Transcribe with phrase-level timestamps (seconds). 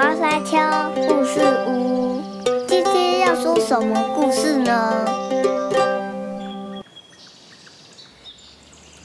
[0.00, 0.56] 花山丘
[1.06, 2.22] 故事屋，
[2.66, 5.04] 今天要说什么故事呢？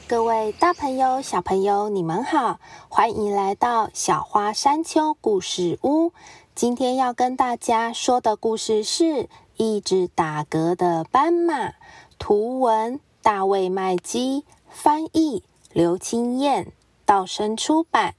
[0.08, 6.14] 各位大朋友、小朋友，你们好，欢迎来到小花山丘故事屋。
[6.54, 9.28] 今天要跟大家说的故事是
[9.58, 11.74] 一只打嗝的斑马。
[12.18, 15.42] 图文：大卫麦基，翻译：
[15.74, 16.72] 刘清燕，
[17.04, 18.14] 道生出版。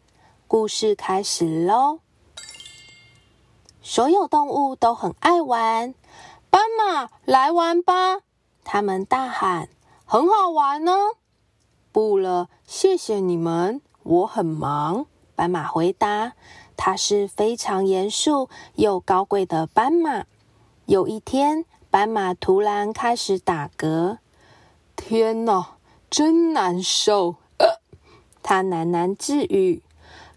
[0.48, 2.02] 故事开始喽！
[3.90, 5.96] 所有动物都很爱玩，
[6.50, 8.20] 斑马来玩吧！
[8.66, 9.70] 他们大喊
[10.04, 10.92] ：“很好玩呢！”
[11.94, 15.06] 不了，谢谢你们，我很忙。
[15.38, 16.34] 斑马回答。
[16.76, 20.26] 它是非常严肃又高贵的斑马。
[20.86, 24.18] 有一天，斑马突然开始打嗝。
[24.98, 25.78] 天哪，
[26.10, 27.36] 真难受！
[27.58, 27.80] 呃，
[28.44, 29.82] 它喃喃自语：“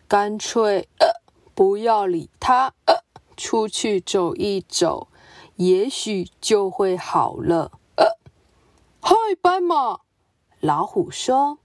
[0.06, 1.08] 干脆呃，
[1.52, 3.02] 不要理它，呃，
[3.40, 5.08] 出去走一走，
[5.56, 8.18] 也许就会好了。”呃，
[9.00, 10.00] 嗨，斑马！
[10.60, 11.58] 老虎说：“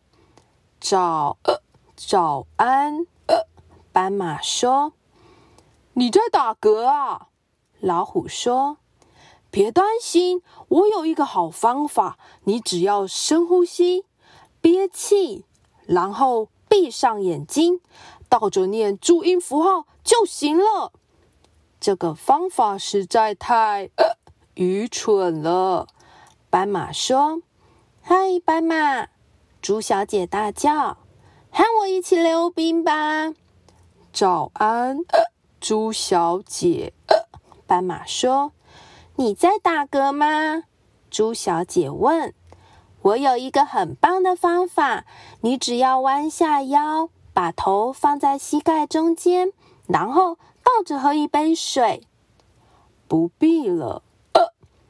[0.80, 1.61] 早，呃，
[1.97, 3.45] 早安。”呃
[3.91, 4.94] 斑马说
[5.95, 7.27] ：“你在打嗝啊？”
[7.81, 8.78] 老虎说
[9.52, 12.17] ：“别担心，我有一个好方法。
[12.45, 14.05] 你只要深呼吸，
[14.61, 15.44] 憋气，
[15.85, 17.81] 然后闭上眼睛，
[18.30, 20.94] 倒着念注音符号就行了。
[21.86, 24.17] 这个方法实在太呃
[24.55, 25.86] 愚蠢了。”
[26.50, 27.44] 斑马说
[28.02, 29.09] ：“嗨，斑马！”
[29.61, 30.97] 猪小姐大叫
[31.53, 33.36] ：“和我一起溜冰吧！”
[34.11, 35.02] 早安，
[35.59, 36.91] 猪小姐。
[37.67, 38.53] 斑马说
[39.17, 40.63] ：“你在打嗝吗？”
[41.11, 42.33] 猪小姐问。
[43.03, 45.06] “我有一个很棒的方法，
[45.41, 49.53] 你只要弯下腰，把头放在膝盖中间，
[49.86, 50.39] 然后
[50.84, 52.08] 着喝一杯水。”
[53.08, 54.02] 不必了，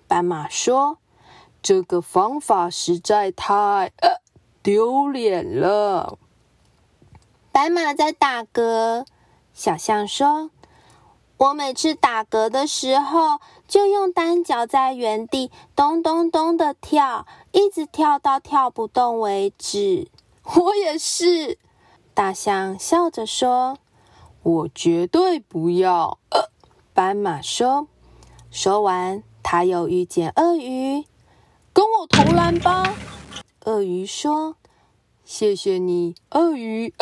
[0.07, 0.99] 斑马说
[1.61, 4.21] ：“这个方法实在太呃
[4.63, 6.17] 丢脸了。”
[7.51, 9.05] 斑马在打嗝。
[9.53, 10.51] 小象说
[11.37, 20.09] ：“我每次打嗝的时候，就用单脚在原地咚咚咚的跳，一直跳到跳不动为止。”
[20.55, 21.57] 我也是。
[22.13, 23.77] 大象笑着说
[24.45, 26.19] ：“我绝对不要。”
[26.93, 27.87] 斑马说。
[28.51, 31.03] 说完，他又遇见鳄鱼
[31.73, 32.95] ：“跟我投篮吧。”
[33.65, 34.55] 鳄鱼说
[35.25, 36.93] ：“谢谢你，鳄鱼。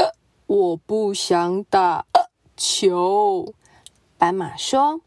[0.47, 2.05] 我不想打。”
[2.55, 3.53] 球，
[4.17, 5.01] 斑马说：“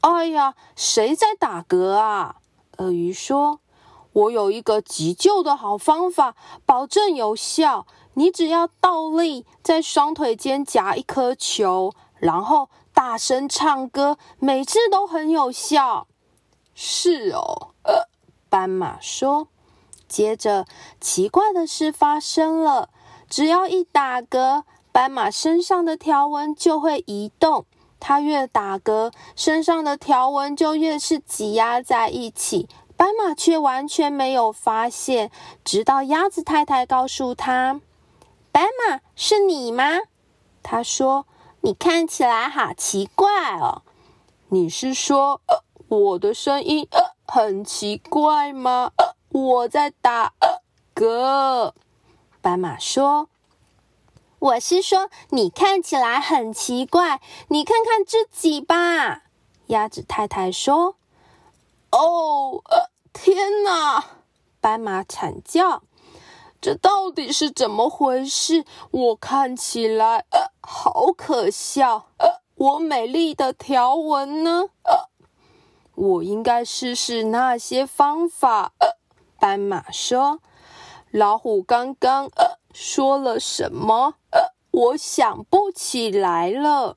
[0.00, 2.36] 哎呀，谁在打嗝啊？”
[2.78, 3.60] 鳄鱼说
[4.12, 6.34] ：“我有一个急救的好方法，
[6.66, 7.86] 保证有效。
[8.18, 16.06] 你只要倒立，在双腿间夹一颗球，然后大声唱歌，每次都很有效。”
[16.74, 18.08] 是哦，呃，
[18.48, 19.48] 斑马说。
[20.08, 20.66] 接着，
[21.00, 22.88] 奇怪的事发生了，
[23.28, 24.62] 只要一打嗝。
[24.92, 27.66] 斑马身上的条纹就会移动，
[28.00, 32.66] 它越打嗝，身上的条纹就越是挤压在一起。
[32.96, 35.30] 斑马却完全没有发现，
[35.62, 37.82] 直到鸭子太太告诉他
[38.56, 39.84] ：“斑马是你吗？”
[40.64, 41.26] 他说
[41.60, 43.82] ：“你看起来好奇怪哦。”
[44.48, 45.42] 你是说，
[45.88, 46.88] 我的声音
[47.26, 48.92] 很奇怪吗？
[49.28, 50.32] 我在打
[50.94, 51.74] 嗝。
[52.40, 53.28] 斑马说。
[54.38, 59.24] 我是说，你看起来很奇怪，你看看自己吧。
[59.66, 60.96] 鸭子太太说
[61.92, 62.62] ：“哦，
[63.12, 64.02] 天哪！”
[64.62, 65.82] 斑马惨叫
[66.66, 68.64] ：“这到底是怎么回事？
[68.90, 70.24] 我看起来
[70.60, 72.08] 好可笑。
[72.56, 74.64] 我美丽的条纹呢？
[75.94, 78.72] 我应该试试那些方法。”
[79.38, 80.40] 斑马说
[81.12, 82.28] ：“老虎刚刚
[82.74, 84.14] 说了什么？”
[84.72, 86.96] 我想不起来了。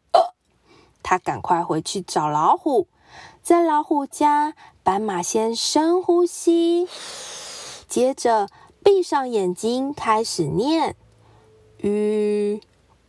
[1.03, 2.87] 他赶快回去找老虎，
[3.43, 6.87] 在老虎家，斑马先深呼吸，
[7.87, 8.47] 接着
[8.91, 10.95] 闭上眼睛开始念：
[11.77, 12.59] 吁、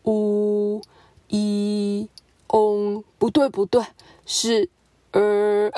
[0.05, 0.83] 呜、
[1.29, 2.11] 一、
[2.49, 3.03] 嗡。
[3.17, 3.83] 不对，不对，
[4.27, 4.69] 是
[5.13, 5.71] 呃。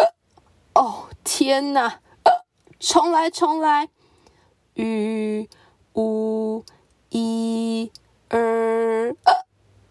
[0.74, 2.00] 哦，天哪！
[2.80, 3.90] 重来，重来。
[4.74, 5.48] 吁、
[5.94, 6.64] 呜、
[7.10, 7.92] 一。
[8.30, 9.14] 呃，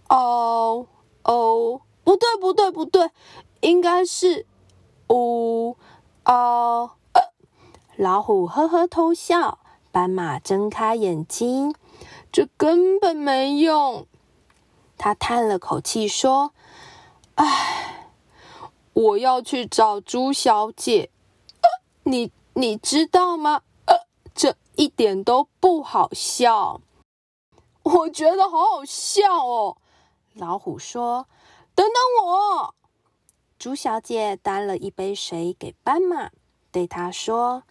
[0.09, 0.87] 哦
[1.23, 3.09] 哦，不对不对不对，
[3.61, 4.45] 应该是
[5.07, 5.77] 呜
[6.25, 6.91] 哦。
[7.95, 9.59] 老虎呵呵偷笑，
[9.91, 11.75] 斑马睁开眼睛，
[12.31, 14.07] 这根本没用。
[14.97, 16.53] 他叹了口气说
[17.35, 18.09] ：“唉，
[18.93, 21.09] 我要去找猪小姐。
[22.03, 23.61] 你你知道吗？
[24.33, 26.79] 这一点都不好笑。
[27.83, 29.77] 我觉得好好笑哦。
[30.33, 31.27] 老虎说
[31.75, 32.75] ：“等等我。”
[33.59, 36.31] 猪小姐端了一杯水给斑马，
[36.71, 37.63] 对他说：“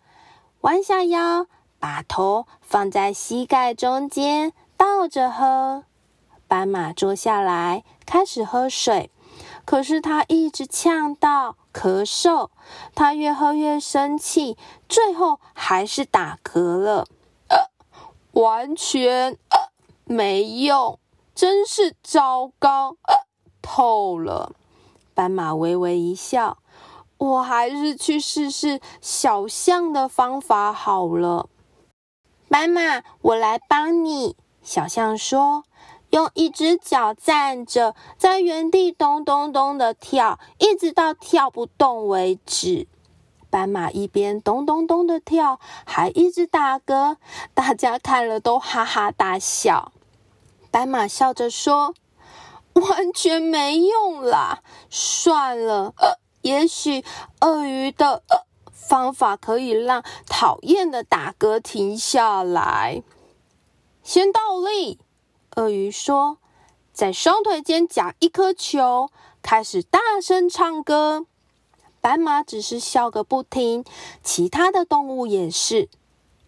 [0.63, 1.47] 弯下腰，
[1.81, 5.83] 把头放在膝盖中间，倒着喝。”
[6.47, 9.11] 斑马坐下来，开始喝水，
[9.65, 12.51] 可是他一直呛到、咳嗽，
[12.95, 14.57] 他越喝越生气，
[14.89, 17.07] 最后还是打嗝了。
[18.33, 19.37] 完全
[20.05, 20.99] 没用，
[21.35, 22.97] 真是糟糕，
[23.61, 24.53] 透了。
[25.15, 26.59] 斑马微微一笑，
[27.19, 31.50] 我还是去试试小象的方法好了。
[32.51, 34.35] 斑马，我来帮你。
[34.61, 35.63] 小象说
[36.11, 42.89] ：“用一只脚站着，在原地咚咚咚的跳，一直到跳不动为止。”
[43.51, 47.19] 斑马一边咚咚咚的跳，还一直打嗝，
[47.55, 49.93] 大家看了都哈哈大笑。
[50.73, 51.95] 斑马笑着说。
[52.73, 54.63] 完全没用啦！
[54.89, 57.05] 算了，呃，也许
[57.41, 58.47] 鳄鱼的呃
[58.89, 63.03] 方法可以让讨厌的打嗝停下来。
[64.03, 64.99] 先倒立，
[65.57, 66.39] 鳄鱼说，
[66.93, 69.11] 在双腿间夹一颗球，
[69.43, 71.27] 开始大声唱歌。
[72.01, 73.85] 斑马只是笑个不停，
[74.23, 75.89] 其他的动物也是。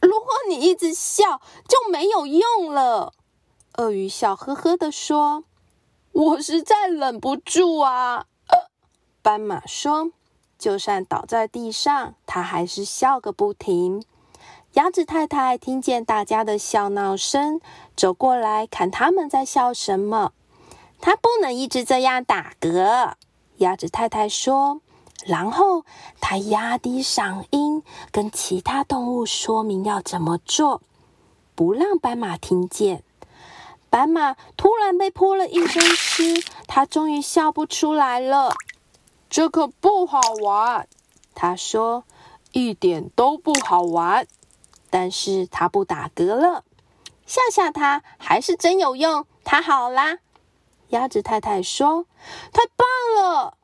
[0.01, 3.13] 如果你一直笑，就没有用了。
[3.79, 5.45] 鳄鱼笑呵呵的说。
[6.13, 8.27] 我实在忍不住啊！
[9.23, 10.11] 斑马说
[10.63, 14.05] ：“就算倒在地上，他还是笑个不停。”
[14.75, 17.61] 鸭子太太听见大家的笑闹声，
[17.97, 20.33] 走过来看他们在笑什么。
[21.01, 23.15] 他不能一直这样打嗝，
[23.57, 24.81] 鸭子太太说。
[25.27, 25.85] 然后
[26.21, 27.83] 他压低嗓音，
[28.13, 30.81] 跟其他动物说明要怎么做，
[31.57, 33.03] 不让斑马听见。
[33.91, 38.55] 斑马突然被泼了一身湿，他终于笑不出来了。
[39.33, 40.87] 这可不好玩，
[41.35, 42.05] 他说，
[42.53, 44.27] 一点都不好玩。
[44.91, 46.65] 但是他不打嗝了，
[47.25, 49.27] 吓吓他还是真有用。
[49.43, 50.19] 他好啦，
[50.91, 52.05] 鸭子太太说，
[52.53, 52.87] 太棒
[53.23, 53.57] 了。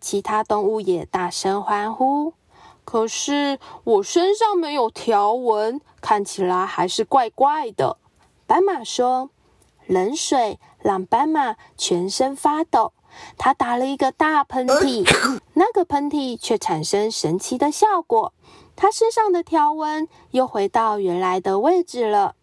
[0.00, 2.34] 其他动物也大声欢呼。
[2.84, 7.98] 可是我身上没有条纹，看起来还是怪怪的。
[8.46, 9.30] 斑马说。
[9.88, 12.92] 冷水让斑马全身发抖，
[13.36, 15.04] 他打了一个大喷嚏，
[15.54, 18.32] 那个喷嚏却产生神奇的效果，
[18.74, 22.34] 他身上的条纹又回到原来的位置了。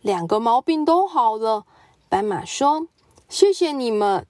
[0.00, 1.64] 两个毛病都好了，
[2.08, 2.88] 斑马说
[3.28, 4.26] ：“谢谢你们。”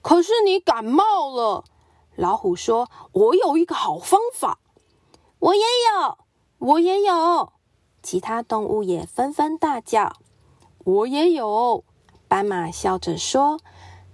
[0.00, 1.64] 可是你感冒了，
[2.16, 4.58] 老虎说：“我有一个好方法。”
[5.38, 6.18] 我也有，
[6.58, 7.52] 我也有，
[8.00, 10.12] 其他动物也纷纷大叫。
[10.84, 11.82] 我也有，
[12.28, 13.58] 斑马笑着说。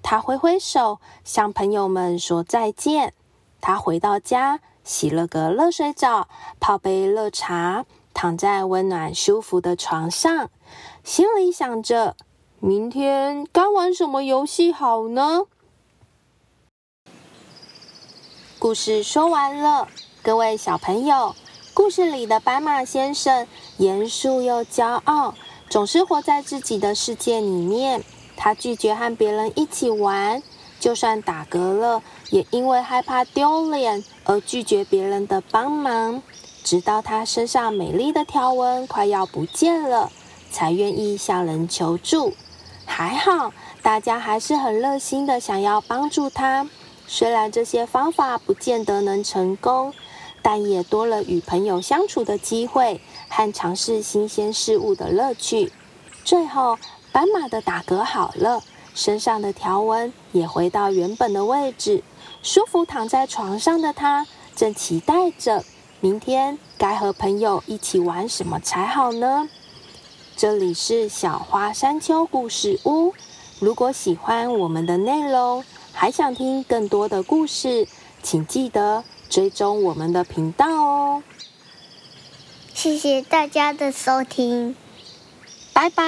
[0.03, 3.15] 他挥挥手，向朋友们说再见。
[3.61, 6.29] 他回到家，洗了个热水澡，
[6.61, 7.85] 泡杯热茶，
[8.15, 10.51] 躺在温暖舒服的床上，
[11.05, 12.17] 心里想着：
[12.61, 15.43] 明天该玩什么游戏好呢？
[18.59, 19.89] 故事说完了，
[20.23, 21.35] 各位小朋友，
[21.75, 23.47] 故事里的斑马先生
[23.77, 25.35] 严肃又骄傲。
[25.71, 28.03] 总是活在自己的世界里面，
[28.41, 30.41] 他拒绝和别人一起玩，
[30.79, 36.23] 就算打嗝了，也因为害怕丢脸而拒绝别人的帮忙。
[36.63, 40.13] 直到他身上美丽的条纹快要不见了，
[40.53, 42.33] 才愿意向人求助。
[42.87, 43.53] 还好，
[43.83, 46.69] 大家还是很热心的想要帮助他。
[47.09, 49.93] 虽然这些方法不见得能成功，
[50.43, 53.01] 但也多了与朋友相处的机会。
[53.31, 55.71] 和尝试新鲜事物的乐趣。
[56.25, 56.79] 最后，
[57.19, 58.63] 斑马的打嗝好了，
[58.95, 62.05] 身上的条纹也回到原本的位置。
[62.45, 65.65] 舒服躺在床上的他，正期待着
[65.99, 69.49] 明天该和朋友一起玩什么才好呢？
[70.37, 73.13] 这里是小花山丘故事屋。
[73.59, 77.89] 如果喜欢我们的内容，还想听更多的故事，
[78.23, 81.25] 请记得追踪我们的频道哦。
[82.73, 84.77] 谢谢大家的收听，
[85.73, 86.05] 拜拜，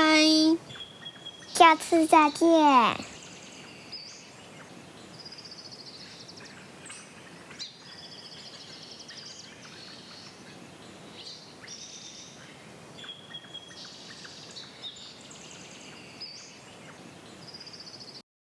[1.60, 3.19] 下次再见。